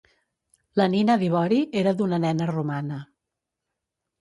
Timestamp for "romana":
2.53-2.99